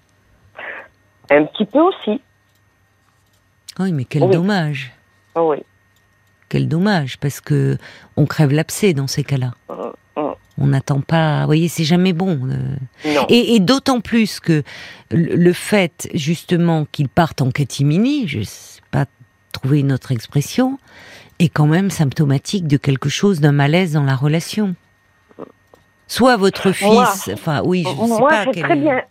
[1.30, 2.22] Un petit peu aussi.
[3.80, 4.94] Oui, mais quel dommage.
[5.36, 5.58] Oui.
[6.50, 7.78] Quel dommage, parce que
[8.16, 9.54] on crève l'abcès dans ces cas-là.
[10.60, 11.41] On n'attend pas.
[11.41, 12.39] Vous voyez, c'est jamais bon.
[13.06, 13.26] Euh.
[13.30, 14.63] Et, d'autant plus que
[15.12, 19.06] le fait, justement, qu'ils partent en catimini, je sais pas
[19.54, 20.80] trouver une autre expression,
[21.39, 24.76] est quand même symptomatique de quelque chose, d'un malaise dans la relation.
[26.08, 28.46] Soit votre fils, enfin oui, je sais pas.
[28.46, 29.02] Très bien,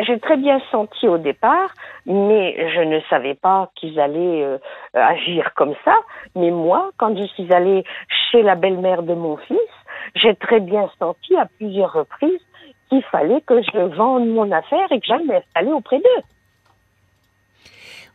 [0.00, 1.70] j'ai très bien senti au départ,
[2.06, 4.58] mais je ne savais pas qu'ils allaient euh,
[4.94, 5.94] agir comme ça.
[6.34, 7.84] Mais moi, quand je suis allée
[8.30, 9.58] chez la belle-mère de mon fils,
[10.14, 12.40] j'ai très bien senti à plusieurs reprises
[12.88, 16.22] qu'il fallait que je vende mon affaire et que j'aille m'installer auprès d'eux.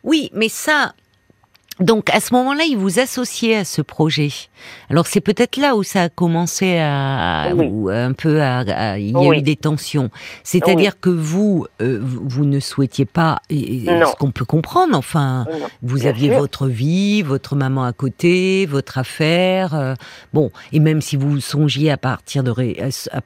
[0.04, 0.92] Oui, mais ça,
[1.80, 4.30] donc à ce moment-là, il vous associait à ce projet.
[4.90, 9.16] Alors c'est peut-être là où ça a commencé à ou un peu à, il y
[9.16, 10.10] a eu des tensions.
[10.42, 14.96] C'est-à-dire que vous euh, vous ne souhaitiez pas et, ce qu'on peut comprendre.
[14.96, 15.46] Enfin,
[15.82, 19.74] vous aviez votre vie, votre maman à côté, votre affaire.
[19.74, 19.94] Euh,
[20.32, 22.52] bon, et même si vous songiez à partir de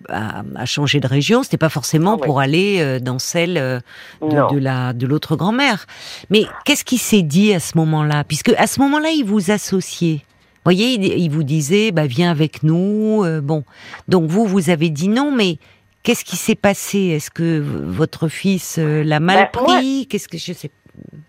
[0.08, 4.58] à, à, changer de région, c'était pas forcément pour aller euh, dans celle de, de
[4.58, 5.86] la de l'autre grand-mère.
[6.28, 8.24] Mais qu'est-ce qui s'est dit à ce moment-là?
[8.42, 10.16] Puisque à ce moment-là, il vous associait.
[10.16, 13.22] Vous voyez, il, vous disait, bah, viens avec nous.
[13.24, 13.64] Euh, bon,
[14.08, 15.58] donc vous, vous avez dit non, mais
[16.02, 16.98] qu'est-ce qui s'est passé?
[16.98, 20.06] Est-ce que votre fils euh, l'a mal bah, pris?
[20.08, 20.70] Qu'est-ce que je sais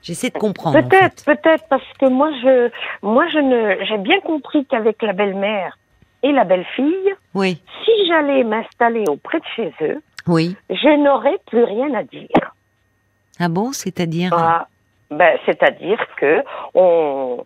[0.02, 0.80] J'essaie de comprendre.
[0.82, 2.70] Peut-être, peut-être, parce que moi, je,
[3.02, 5.78] moi, je ne, j'ai bien compris qu'avec la belle-mère
[6.22, 7.62] et la belle-fille, oui.
[7.86, 10.56] si j'allais m'installer auprès de chez eux, oui.
[10.70, 12.56] je n'aurais plus rien à dire.
[13.40, 14.32] Ah bon, c'est-à-dire?
[14.34, 14.68] Ah,
[15.18, 17.46] ben, C'est-à-dire que on,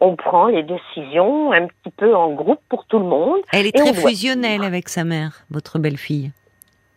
[0.00, 3.40] on prend les décisions un petit peu en groupe pour tout le monde.
[3.52, 6.32] Elle est très fusionnelle avec sa mère, votre belle-fille.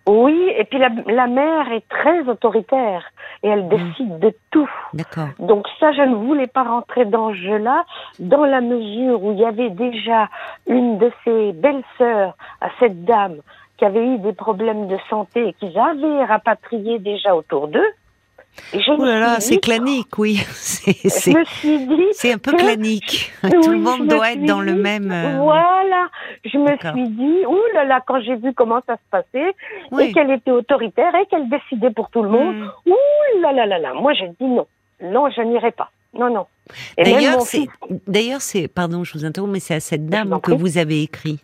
[0.05, 3.05] Oui, et puis la, la, mère est très autoritaire
[3.41, 3.69] et elle mm.
[3.69, 4.69] décide de tout.
[4.93, 5.29] D'accord.
[5.39, 7.85] Donc ça, je ne voulais pas rentrer dans ce jeu-là,
[8.19, 10.29] dans la mesure où il y avait déjà
[10.67, 13.37] une de ses belles-sœurs à cette dame
[13.77, 17.91] qui avait eu des problèmes de santé et qu'ils avaient rapatrié déjà autour d'eux.
[18.87, 20.35] Oh là là, c'est clanique, oui.
[20.45, 23.31] C'est un peu clanique.
[23.41, 25.11] Tout le monde doit être dans le même.
[25.11, 26.07] Euh, voilà.
[26.45, 29.55] Je me suis dit, ouh là là, quand j'ai vu comment ça se passait,
[29.99, 32.91] et qu'elle était autoritaire et qu'elle décidait pour tout le monde, mm.
[32.91, 33.93] ouh là là là là.
[33.93, 34.67] Moi, j'ai dit non.
[35.01, 35.91] Non, je n'irai pas.
[36.13, 36.45] Non, non.
[36.97, 37.67] D'ailleurs, c'est,
[38.07, 41.39] d'ailleurs, c'est, pardon, je vous interromps, mais c'est à cette dame que vous avez écrit.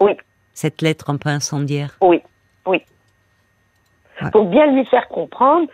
[0.00, 0.12] Oui.
[0.52, 1.96] Cette lettre un peu incendiaire.
[2.00, 2.20] Oui,
[2.66, 2.82] oui.
[4.32, 5.68] Pour bien lui faire comprendre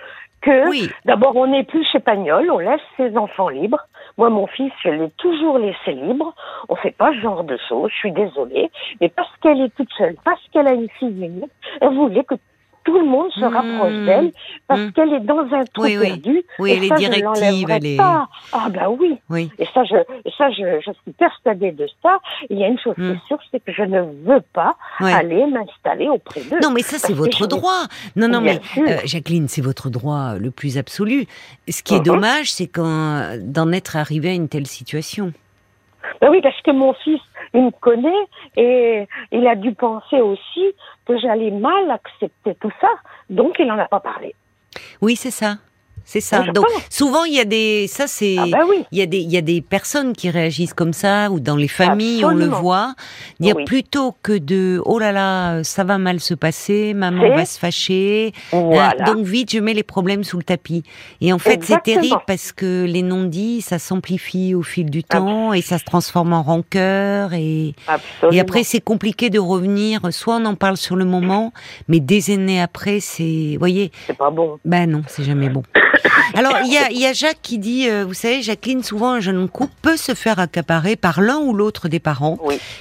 [0.45, 3.81] que d'abord on n'est plus chez Pagnol, on laisse ses enfants libres.
[4.17, 6.35] Moi, mon fils, je l'ai toujours laissé libre.
[6.69, 7.91] On fait pas ce genre de choses.
[7.91, 11.51] Je suis désolée, mais parce qu'elle est toute seule, parce qu'elle a une fille unique,
[11.81, 12.35] elle voulait que
[12.85, 14.07] tout le monde se rapproche hmm.
[14.07, 14.33] d'elle
[14.69, 14.93] parce hmm.
[14.93, 16.45] qu'elle est dans un trou perdu.
[16.59, 17.99] Oui, et elle est directive, elle est.
[18.01, 18.29] Ah
[18.71, 19.17] bah oui.
[19.31, 19.51] oui.
[19.59, 19.97] Et ça, je,
[20.37, 22.19] ça, je, je suis persuadée de ça.
[22.51, 23.21] il y a une chose qui est hmm.
[23.27, 26.61] sûre, c'est que je ne veux pas aller m'installer auprès d'eux.
[26.63, 27.85] Non, mais ça, c'est votre droit.
[28.17, 31.27] Non, non, mais euh, Jacqueline, c'est votre droit le plus absolu.
[31.69, 32.05] Ce qui est uh-huh.
[32.05, 35.33] dommage, c'est d'en être arrivé à une telle situation.
[36.21, 37.21] Ben oui, parce que mon fils,
[37.53, 40.73] il me connaît et il a dû penser aussi
[41.07, 42.89] que j'allais mal accepter tout ça,
[43.31, 44.35] donc il n'en a pas parlé.
[45.01, 45.57] Oui, c'est ça.
[46.05, 46.43] C'est ça.
[46.53, 48.59] Donc souvent il y a des ça c'est ah bah
[48.93, 51.57] il y a des il y a des personnes qui réagissent comme ça ou dans
[51.57, 52.95] les familles on le voit.
[53.41, 57.35] Il y a plutôt que de oh là là ça va mal se passer, maman
[57.35, 58.33] va se fâcher.
[58.53, 60.83] Euh, donc vite je mets les problèmes sous le tapis.
[61.21, 65.53] Et en fait c'est terrible parce que les non-dits ça s'amplifie au fil du temps
[65.53, 67.75] et ça se transforme en rancœur et
[68.31, 70.01] et après c'est compliqué de revenir.
[70.11, 71.53] Soit on en parle sur le moment,
[71.89, 73.91] mais des années après c'est voyez.
[74.07, 74.59] C'est pas bon.
[74.65, 75.63] Ben non c'est jamais bon.
[76.35, 79.21] Alors, il y a, y a, Jacques qui dit, euh, vous savez, Jacqueline, souvent un
[79.21, 82.39] jeune couple peut se faire accaparer par l'un ou l'autre des parents.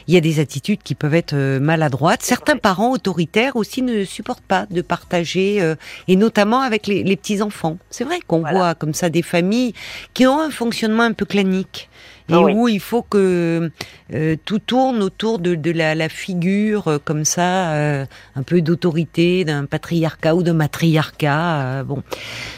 [0.07, 2.23] Il y a des attitudes qui peuvent être euh, maladroites.
[2.23, 5.75] Certains parents autoritaires aussi ne supportent pas de partager, euh,
[6.07, 7.77] et notamment avec les, les petits-enfants.
[7.89, 9.73] C'est vrai qu'on voit comme ça des familles
[10.13, 11.89] qui ont un fonctionnement un peu clanique
[12.29, 13.69] et ah où il faut que
[14.13, 18.05] euh, tout tourne autour de, de la, la, figure euh, comme ça, euh,
[18.35, 21.83] un peu d'autorité d'un patriarcat ou de matriarcat.
[21.83, 22.01] bon,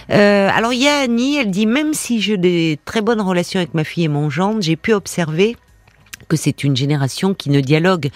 [0.10, 3.74] alors il y a Annie, elle dit même si j'ai des très bonnes relations avec
[3.74, 5.56] ma fille et mon gendre, j'ai pu observer
[6.28, 8.10] que c'est une génération qui ne dialogue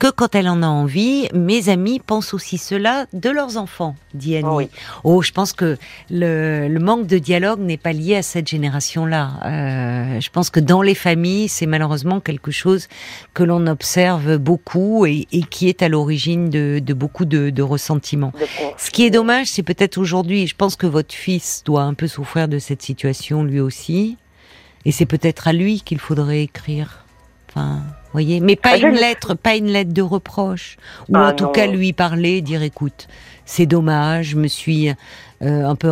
[0.00, 1.28] que quand elle en a envie.
[1.34, 4.68] Mes amis pensent aussi cela de leurs enfants, dit Annie.
[5.04, 5.76] Oh, je pense que
[6.10, 9.30] le, manque de dialogue n'est pas lié à cette génération-là.
[9.44, 12.88] Euh, je pense que dans les familles, c'est malheureusement quelque chose
[13.34, 18.32] que l'on observe beaucoup et, qui est à l'origine de, beaucoup de, de ressentiments.
[18.78, 22.08] Ce qui est dommage, c'est peut-être aujourd'hui, je pense que votre fils doit un peu
[22.08, 24.16] souffrir de cette situation lui aussi.
[24.86, 27.04] Et c'est peut-être à lui qu'il faudrait écrire.
[27.50, 30.76] Enfin, voyez, mais pas ah, une lettre, pas une lettre de reproche,
[31.08, 33.08] ou ah, en tout cas lui parler, dire écoute,
[33.44, 34.90] c'est dommage, je me suis
[35.42, 35.90] euh, un peu,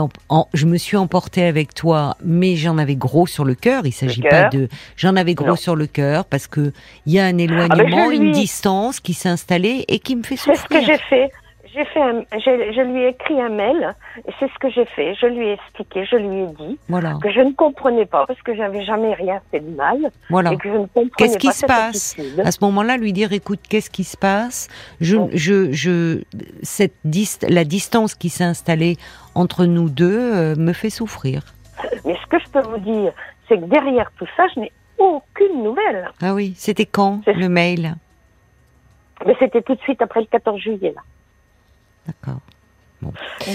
[0.53, 3.87] je me suis emporté avec toi, mais j'en avais gros sur le cœur.
[3.87, 6.73] Il s'agit pas de, j'en avais gros sur le cœur parce que
[7.07, 10.37] il y a un ah, éloignement, une distance qui s'est installée et qui me fait
[10.37, 10.57] souffrir.
[10.57, 11.33] C'est ce que j'ai fait
[11.79, 12.01] j'ai fait
[12.33, 13.95] je lui ai écrit un mail
[14.27, 15.15] et c'est ce que j'ai fait.
[15.15, 16.79] Je lui ai expliqué, je lui ai dit
[17.23, 20.53] que je ne comprenais pas parce que j'avais jamais rien fait de mal voilà.
[20.53, 23.61] et que je ne comprenais qu'est-ce qui se passe À ce moment-là, lui dire écoute,
[23.69, 24.69] qu'est-ce qui se passe?
[25.01, 26.23] Je, je, je,
[26.63, 26.95] cette
[27.49, 28.97] la distance qui s'est installée
[29.35, 31.43] entre nous deux euh, me fait souffrir.
[32.05, 33.13] Mais ce que je peux vous dire,
[33.49, 36.11] c'est que derrière tout ça, je n'ai aucune nouvelle.
[36.21, 37.95] Ah oui, c'était quand le mail?
[39.27, 41.03] Mais c'était tout de suite après le 14 juillet là.
[42.09, 42.41] D'accord.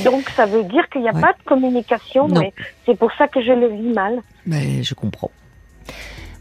[0.06, 2.54] Donc ça veut dire qu'il n'y a pas de communication, mais
[2.86, 4.20] c'est pour ça que je le vis mal.
[4.46, 5.32] Mais je comprends.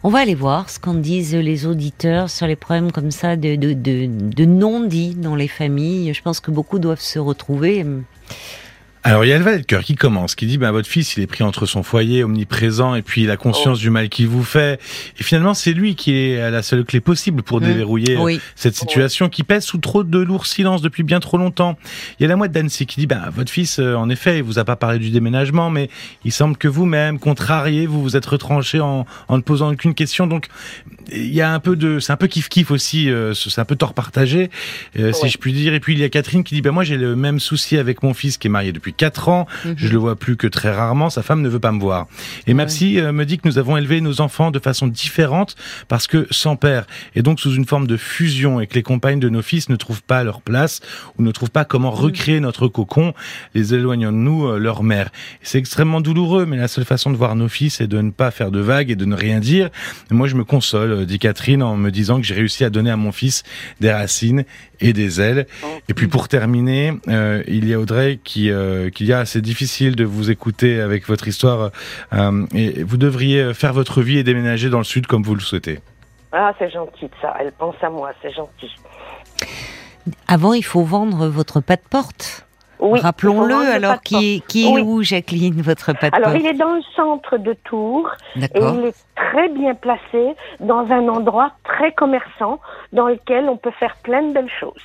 [0.05, 3.57] On va aller voir ce qu'en disent les auditeurs sur les problèmes comme ça de,
[3.57, 6.13] de, de non-dits dans les familles.
[6.13, 7.85] Je pense que beaucoup doivent se retrouver.
[9.05, 11.27] Alors il y a le cœur qui commence, qui dit ben votre fils il est
[11.27, 13.81] pris entre son foyer omniprésent et puis la conscience oh.
[13.81, 14.81] du mal qu'il vous fait.
[15.19, 17.65] Et finalement c'est lui qui est la seule clé possible pour mmh.
[17.65, 21.77] déverrouiller euh, cette situation qui pèse sous trop de lourd silence depuis bien trop longtemps.
[22.21, 24.45] Il y a la moitié d'Annecy qui dit ben votre fils euh, en effet il
[24.45, 25.91] vous a pas parlé du déménagement mais
[26.25, 30.29] il semble que vous-même contrarié vous vous êtes retranché en, en ne posant aucune question
[30.29, 30.47] donc
[31.11, 33.65] il y a un peu de c'est un peu kiff kiff aussi euh, c'est un
[33.65, 34.51] peu tort partagé
[34.95, 36.97] si je puis dire et puis il y a Catherine qui dit ben moi j'ai
[36.97, 39.47] le même souci avec mon fils qui est marié depuis quatre ans.
[39.65, 39.75] Mhm.
[39.77, 41.11] Je le vois plus que très rarement.
[41.11, 42.07] Sa femme ne veut pas me voir.
[42.47, 45.57] Et ma psy euh, me dit que nous avons élevé nos enfants de façon différente
[45.89, 49.21] parce que sans père et donc sous une forme de fusion et que les compagnes
[49.21, 50.81] de nos fils ne trouvent pas leur place
[51.19, 51.99] ou ne trouvent pas comment mhm.
[51.99, 53.15] recréer notre cocon,
[53.55, 55.11] les éloignant de nous euh, leur mère.
[55.43, 58.31] C'est extrêmement douloureux, mais la seule façon de voir nos fils est de ne pas
[58.31, 59.71] faire de vagues et de ne rien dire.
[60.11, 62.91] moi, je me console, euh, dit Catherine, en me disant que j'ai réussi à donner
[62.91, 63.43] à mon fils
[63.81, 64.45] des racines
[64.81, 65.47] et des ailes.
[65.65, 65.67] Oh.
[65.89, 69.97] Et puis pour terminer, il y a Audrey qui euh, qu'il y a, c'est difficile
[69.97, 71.71] de vous écouter avec votre histoire.
[72.13, 75.41] Euh, et vous devriez faire votre vie et déménager dans le sud comme vous le
[75.41, 75.81] souhaitez.
[76.33, 77.35] Ah, c'est gentil de ça.
[77.41, 78.71] Elle pense à moi, c'est gentil.
[80.29, 82.47] Avant, il faut vendre votre pas de porte.
[82.83, 86.75] Oui, Rappelons-le, alors qui, qui est où, Jacqueline, votre pas de Alors, il est dans
[86.75, 88.11] le centre de Tours.
[88.37, 92.59] Et il est très bien placé dans un endroit très commerçant
[92.93, 94.83] dans lequel on peut faire plein de belles choses.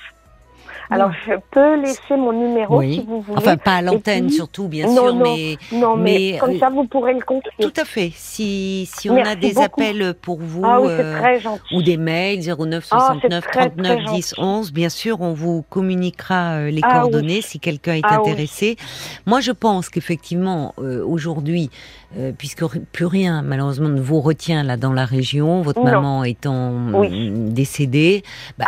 [0.89, 3.37] Alors, je peux laisser mon numéro si vous voulez.
[3.37, 7.13] Enfin, pas à l'antenne surtout, bien sûr, mais non, mais, comme euh, ça vous pourrez
[7.13, 7.51] le confier.
[7.59, 8.11] Tout à fait.
[8.13, 11.39] Si si on a des appels pour vous ah euh,
[11.73, 16.81] ou des mails 09 69 39 10 11, bien sûr, on vous communiquera euh, les
[16.83, 18.77] ah coordonnées si quelqu'un est ah intéressé.
[19.25, 21.69] Moi, je pense qu'effectivement, aujourd'hui,
[22.37, 26.73] puisque plus rien malheureusement ne vous retient là dans la région, votre maman étant
[27.09, 28.23] décédée,
[28.57, 28.65] bah,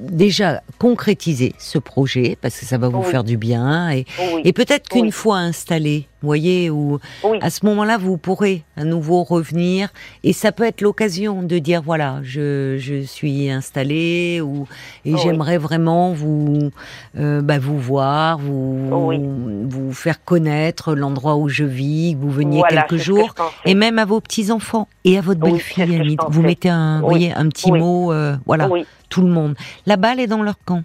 [0.00, 4.04] déjà concrètement concrétiser ce projet parce que ça va vous faire du bien et,
[4.42, 6.98] et peut-être qu'une fois installé, vous voyez, où
[7.40, 9.90] à ce moment-là vous pourrez à nouveau revenir.
[10.24, 14.66] Et ça peut être l'occasion de dire voilà, je, je suis installé ou
[15.04, 16.70] et j'aimerais vraiment vous
[17.16, 22.62] euh, bah, vous voir, vous vous faire connaître l'endroit où je vis, que vous veniez
[22.68, 23.34] quelques jours.
[23.64, 27.48] et même à vos petits enfants et à votre belle-fille, vous mettez un, voyez, un
[27.48, 28.68] petit mot, euh, voilà,
[29.08, 29.54] tout le monde.
[29.86, 30.82] La balle est dans leur camp.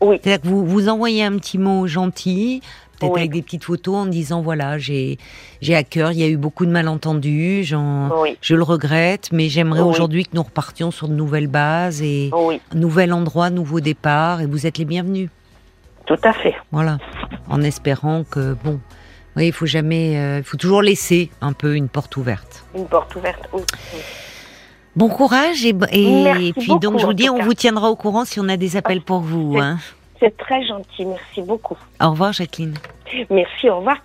[0.00, 2.60] C'est-à-dire que vous, vous envoyez un petit mot gentil,
[2.98, 5.18] peut-être avec des petites photos en disant voilà, j'ai
[5.60, 9.80] j'ai à cœur, il y a eu beaucoup de malentendus, je le regrette, mais j'aimerais
[9.80, 12.30] aujourd'hui que nous repartions sur de nouvelles bases et
[12.72, 15.30] un nouvel endroit, nouveau départ, et vous êtes les bienvenus.
[16.06, 16.54] Tout à fait.
[16.70, 16.98] Voilà,
[17.48, 18.78] en espérant que bon,
[19.36, 22.64] oui, il faut jamais, euh, il faut toujours laisser un peu une porte ouverte.
[22.74, 23.48] Une porte ouverte.
[23.52, 23.62] Oui.
[24.96, 28.38] Bon courage et, et, puis donc je vous dis, on vous tiendra au courant si
[28.38, 29.56] on a des appels pour vous.
[29.58, 29.78] Hein.
[30.20, 31.76] C'est très gentil, merci beaucoup.
[32.00, 32.74] Au revoir Jacqueline.
[33.30, 34.02] Merci, au revoir